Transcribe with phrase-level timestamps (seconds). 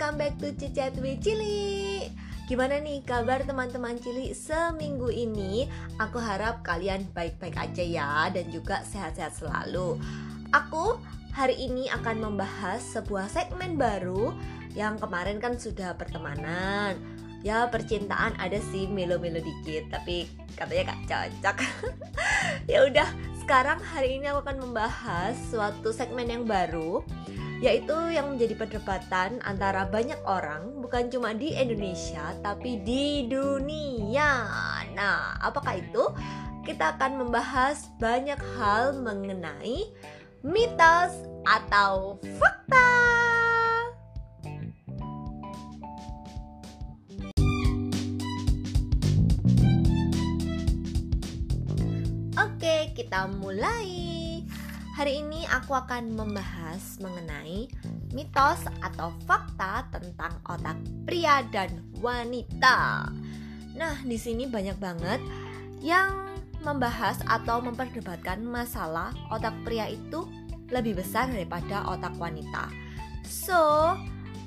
[0.00, 2.08] welcome back to Cicet with Cili.
[2.48, 5.68] Gimana nih kabar teman-teman Cili seminggu ini?
[6.00, 10.00] Aku harap kalian baik-baik aja ya dan juga sehat-sehat selalu.
[10.56, 10.96] Aku
[11.36, 14.32] hari ini akan membahas sebuah segmen baru
[14.72, 16.96] yang kemarin kan sudah pertemanan.
[17.44, 20.24] Ya percintaan ada sih melo-melo dikit tapi
[20.56, 21.56] katanya gak cocok.
[22.72, 23.08] Ya udah
[23.44, 27.04] sekarang hari ini aku akan membahas suatu segmen yang baru
[27.60, 34.32] yaitu yang menjadi perdebatan antara banyak orang bukan cuma di Indonesia tapi di dunia.
[34.96, 36.08] Nah, apakah itu?
[36.64, 39.92] Kita akan membahas banyak hal mengenai
[40.40, 41.12] mitos
[41.44, 42.88] atau fakta.
[52.40, 54.19] Oke, kita mulai.
[55.00, 57.72] Hari ini aku akan membahas mengenai
[58.12, 60.76] mitos atau fakta tentang otak
[61.08, 61.72] pria dan
[62.04, 63.08] wanita.
[63.80, 65.16] Nah, di sini banyak banget
[65.80, 70.28] yang membahas atau memperdebatkan masalah otak pria itu
[70.68, 72.68] lebih besar daripada otak wanita.
[73.24, 73.96] So,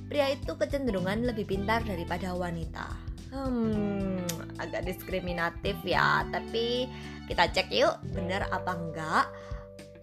[0.06, 2.94] pria itu kecenderungan lebih pintar daripada wanita.
[3.34, 4.22] Hmm,
[4.62, 6.86] agak diskriminatif ya, tapi
[7.26, 9.26] kita cek yuk benar apa enggak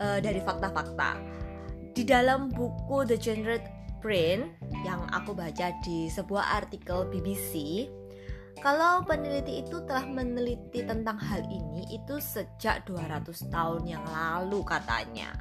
[0.00, 1.20] uh, dari fakta-fakta.
[1.94, 3.64] Di dalam buku The Gendered
[4.00, 7.84] Brain yang aku baca di sebuah artikel BBC,
[8.60, 15.32] kalau peneliti itu telah meneliti tentang hal ini itu sejak 200 tahun yang lalu katanya.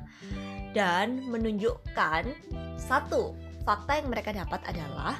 [0.71, 2.29] Dan menunjukkan
[2.79, 3.35] satu
[3.67, 5.19] fakta yang mereka dapat adalah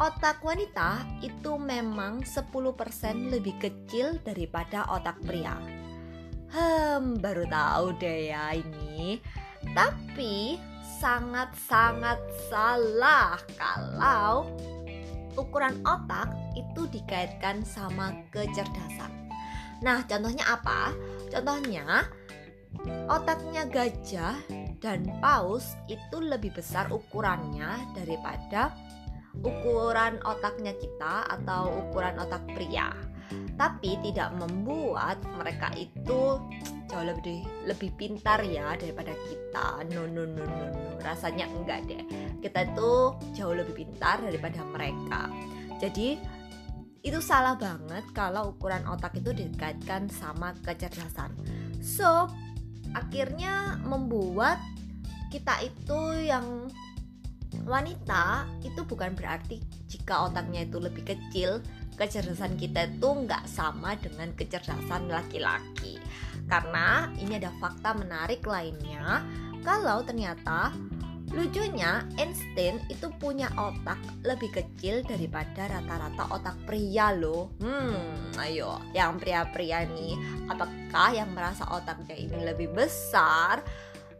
[0.00, 2.46] otak wanita itu memang 10%
[3.34, 5.79] lebih kecil daripada otak pria.
[6.50, 9.22] Hmm, baru tahu deh ya ini.
[9.70, 10.58] Tapi
[10.98, 12.18] sangat-sangat
[12.50, 14.50] salah kalau
[15.38, 19.08] ukuran otak itu dikaitkan sama kecerdasan.
[19.80, 20.92] Nah, contohnya apa?
[21.30, 22.04] Contohnya
[23.08, 24.36] otaknya gajah
[24.82, 28.74] dan paus itu lebih besar ukurannya daripada
[29.40, 32.90] ukuran otaknya kita atau ukuran otak pria
[33.54, 36.40] tapi tidak membuat mereka itu
[36.90, 39.86] jauh lebih lebih pintar ya daripada kita.
[39.94, 40.90] No no no no no.
[41.02, 42.02] Rasanya enggak deh.
[42.42, 45.30] Kita itu jauh lebih pintar daripada mereka.
[45.78, 46.18] Jadi
[47.00, 51.32] itu salah banget kalau ukuran otak itu dikaitkan sama kecerdasan.
[51.80, 52.28] So
[52.92, 54.58] akhirnya membuat
[55.30, 56.68] kita itu yang
[57.64, 61.62] wanita itu bukan berarti jika otaknya itu lebih kecil
[62.00, 66.00] kecerdasan kita itu nggak sama dengan kecerdasan laki-laki.
[66.48, 69.20] Karena ini ada fakta menarik lainnya.
[69.60, 70.72] Kalau ternyata
[71.30, 77.54] lucunya Einstein itu punya otak lebih kecil daripada rata-rata otak pria loh.
[77.62, 80.16] Hmm ayo yang pria-pria nih
[80.50, 83.62] apakah yang merasa otaknya ini lebih besar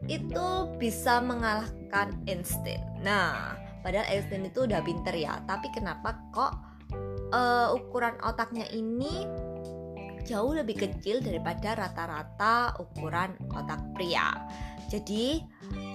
[0.07, 2.79] itu bisa mengalahkan Einstein.
[3.03, 6.70] Nah padahal Einstein itu udah pinter ya tapi kenapa kok
[7.31, 9.27] uh, ukuran otaknya ini
[10.27, 14.31] jauh lebih kecil daripada rata-rata ukuran otak pria.
[14.91, 15.39] Jadi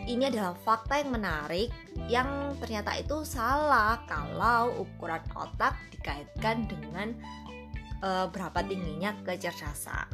[0.08, 1.70] ini adalah fakta yang menarik
[2.08, 7.12] yang ternyata itu salah kalau ukuran otak dikaitkan dengan
[8.04, 10.08] uh, berapa tingginya kecerdasan.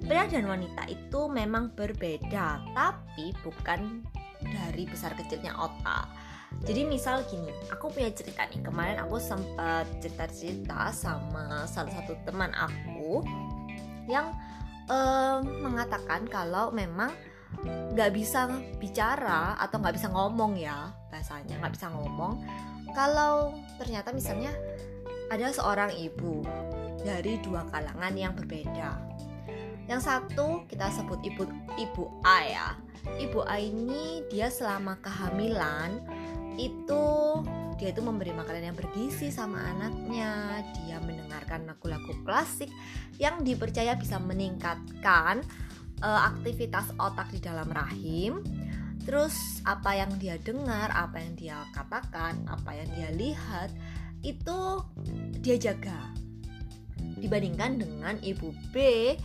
[0.00, 4.00] Pria dan wanita itu memang berbeda, tapi bukan
[4.40, 6.19] dari besar kecilnya otak
[6.60, 8.60] jadi misal gini aku punya cerita nih.
[8.60, 13.24] Kemarin aku sempat cerita-cerita sama salah satu teman aku
[14.10, 14.34] yang
[14.90, 17.14] uh, mengatakan kalau memang
[17.96, 18.46] nggak bisa
[18.78, 22.44] bicara atau nggak bisa ngomong ya bahasanya nggak bisa ngomong.
[22.92, 24.50] Kalau ternyata misalnya
[25.30, 26.42] ada seorang ibu
[27.06, 28.98] dari dua kalangan yang berbeda.
[29.88, 32.68] Yang satu kita sebut ibu ibu A ya.
[33.00, 36.19] Ibu A ini dia selama kehamilan
[36.58, 37.04] itu
[37.80, 40.60] dia itu memberi makanan yang bergizi sama anaknya.
[40.76, 42.68] Dia mendengarkan lagu-lagu klasik
[43.16, 45.40] yang dipercaya bisa meningkatkan
[46.04, 48.44] uh, aktivitas otak di dalam rahim.
[49.00, 53.72] Terus apa yang dia dengar apa yang dia katakan apa yang dia lihat
[54.20, 54.84] itu
[55.40, 56.12] dia jaga.
[57.16, 59.16] Dibandingkan dengan ibu B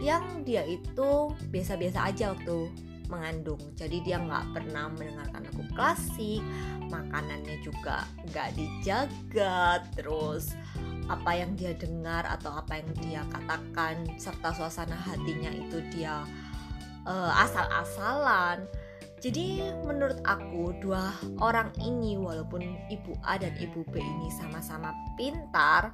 [0.00, 6.44] yang dia itu biasa-biasa aja waktu mengandung jadi dia nggak pernah mendengarkan lagu klasik
[6.92, 10.52] makanannya juga nggak dijaga terus
[11.08, 16.20] apa yang dia dengar atau apa yang dia katakan serta suasana hatinya itu dia
[17.08, 18.68] uh, asal-asalan
[19.18, 21.10] Jadi menurut aku dua
[21.42, 25.90] orang ini walaupun ibu A dan ibu B ini sama-sama pintar,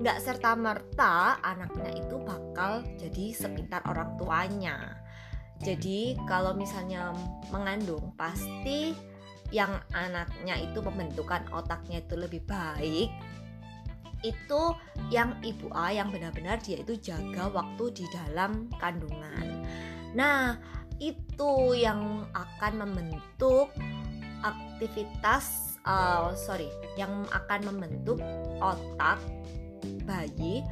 [0.00, 4.96] nggak serta merta anaknya itu bakal jadi sepintar orang tuanya.
[5.64, 7.12] Jadi kalau misalnya
[7.48, 8.92] mengandung pasti
[9.54, 13.10] yang anaknya itu pembentukan otaknya itu lebih baik
[14.26, 14.62] itu
[15.12, 19.62] yang ibu A yang benar-benar dia itu jaga waktu di dalam kandungan.
[20.16, 20.58] Nah,
[20.98, 23.70] itu yang akan membentuk
[24.40, 28.18] aktivitas uh, sorry, yang akan membentuk
[28.58, 29.20] otak
[30.08, 30.64] bayi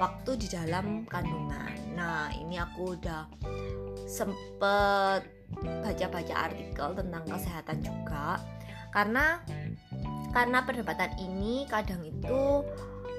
[0.00, 1.76] waktu di dalam kandungan.
[1.92, 3.28] Nah, ini aku udah
[4.08, 5.28] sempet
[5.60, 8.40] baca-baca artikel tentang kesehatan juga.
[8.90, 9.44] Karena
[10.30, 12.64] karena perdebatan ini kadang itu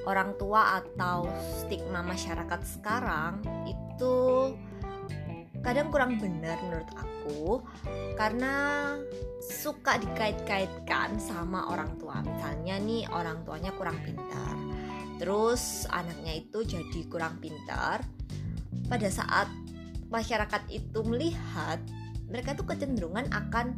[0.09, 1.29] orang tua atau
[1.61, 4.15] stigma masyarakat sekarang itu
[5.61, 7.61] kadang kurang benar menurut aku.
[8.17, 8.53] Karena
[9.41, 12.25] suka dikait-kaitkan sama orang tua.
[12.25, 14.70] Misalnya nih orang tuanya kurang pintar
[15.21, 18.01] terus anaknya itu jadi kurang pintar.
[18.89, 19.45] Pada saat
[20.09, 21.77] masyarakat itu melihat
[22.25, 23.77] mereka tuh kecenderungan akan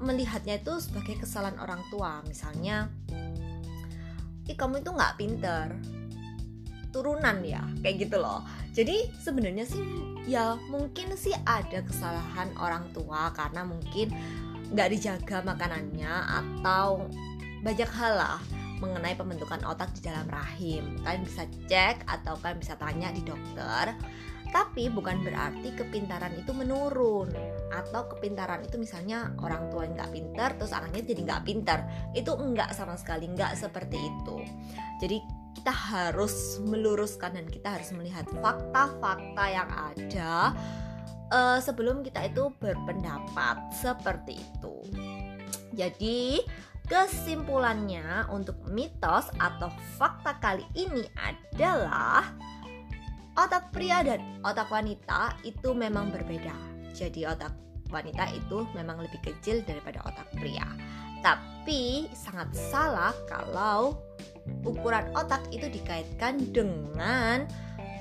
[0.00, 2.24] melihatnya itu sebagai kesalahan orang tua.
[2.24, 2.88] Misalnya
[4.48, 5.76] ih kamu itu nggak pinter
[6.96, 8.40] turunan ya kayak gitu loh.
[8.72, 9.84] Jadi sebenarnya sih
[10.24, 14.16] ya mungkin sih ada kesalahan orang tua karena mungkin
[14.72, 17.04] nggak dijaga makanannya atau
[17.60, 18.40] banyak hal lah
[18.84, 21.00] mengenai pembentukan otak di dalam rahim.
[21.00, 23.96] Kalian bisa cek atau kalian bisa tanya di dokter.
[24.52, 27.32] Tapi bukan berarti kepintaran itu menurun.
[27.72, 31.78] Atau kepintaran itu misalnya orang tua nggak pintar terus anaknya jadi nggak pintar.
[32.12, 34.36] Itu enggak sama sekali nggak seperti itu.
[35.00, 35.18] Jadi
[35.54, 40.52] kita harus meluruskan dan kita harus melihat fakta-fakta yang ada
[41.30, 44.74] uh, sebelum kita itu berpendapat seperti itu.
[45.74, 46.42] Jadi
[46.84, 52.28] kesimpulannya untuk mitos atau fakta kali ini adalah
[53.34, 56.54] otak pria dan otak wanita itu memang berbeda.
[56.94, 57.52] Jadi otak
[57.88, 60.66] wanita itu memang lebih kecil daripada otak pria.
[61.24, 63.96] Tapi sangat salah kalau
[64.68, 67.48] ukuran otak itu dikaitkan dengan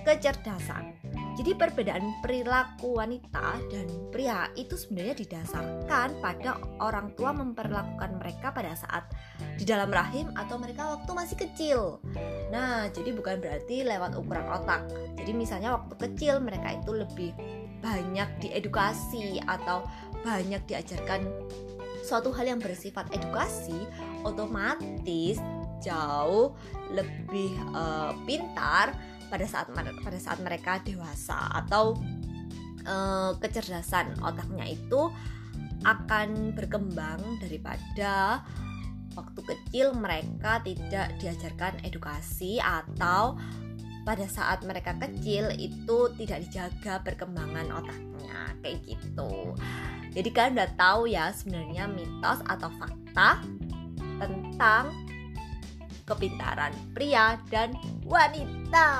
[0.03, 1.02] kecerdasan.
[1.33, 8.77] Jadi perbedaan perilaku wanita dan pria itu sebenarnya didasarkan pada orang tua memperlakukan mereka pada
[8.77, 9.09] saat
[9.57, 11.79] di dalam rahim atau mereka waktu masih kecil.
[12.53, 14.85] Nah, jadi bukan berarti lewat ukuran otak.
[15.17, 17.33] Jadi misalnya waktu kecil mereka itu lebih
[17.81, 19.83] banyak diedukasi atau
[20.21, 21.25] banyak diajarkan
[22.05, 23.75] suatu hal yang bersifat edukasi,
[24.21, 25.41] otomatis
[25.83, 26.55] jauh
[26.95, 28.95] lebih uh, pintar
[29.33, 31.97] pada saat pada saat mereka dewasa atau
[32.85, 35.09] uh, kecerdasan otaknya itu
[35.81, 38.45] akan berkembang daripada
[39.17, 43.41] waktu kecil mereka tidak diajarkan edukasi atau
[44.05, 49.57] pada saat mereka kecil itu tidak dijaga perkembangan otaknya kayak gitu.
[50.13, 53.41] Jadi kalian udah tahu ya sebenarnya mitos atau fakta
[54.21, 54.91] tentang
[56.03, 58.91] kepintaran pria dan wanita.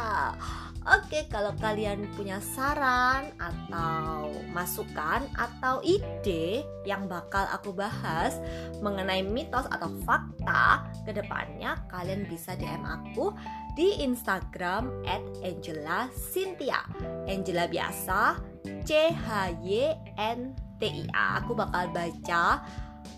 [0.84, 8.36] Oke, kalau kalian punya saran atau masukan atau ide yang bakal aku bahas
[8.84, 13.32] mengenai mitos atau fakta ke depannya, kalian bisa DM aku
[13.80, 14.92] di Instagram
[15.40, 16.84] @angela cynthia.
[17.32, 18.44] Angela biasa
[18.84, 19.88] C H Y
[20.20, 20.52] N
[20.84, 21.40] T I A.
[21.40, 22.60] Aku bakal baca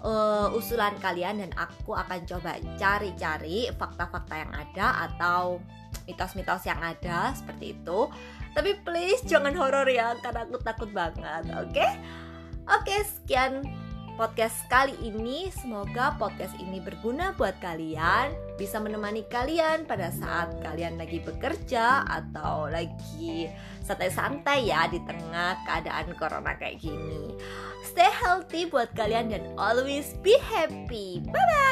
[0.06, 5.60] uh, usulan kalian dan aku akan coba cari-cari fakta-fakta yang ada atau
[6.06, 8.10] mitos-mitos yang ada seperti itu.
[8.56, 11.74] Tapi please jangan horor ya karena aku takut banget, oke?
[11.74, 11.92] Okay?
[12.65, 13.62] Oke, okay, sekian
[14.15, 15.51] podcast kali ini.
[15.51, 22.72] Semoga podcast ini berguna buat kalian, bisa menemani kalian pada saat kalian lagi bekerja atau
[22.72, 23.51] lagi
[23.84, 27.36] santai-santai ya di tengah keadaan corona kayak gini.
[27.86, 31.22] Stay healthy buat kalian dan always be happy.
[31.29, 31.64] Bye bye.